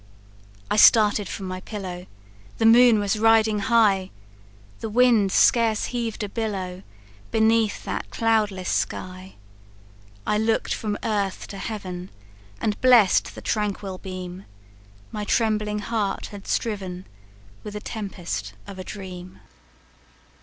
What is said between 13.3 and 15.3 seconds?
the tranquil beam; My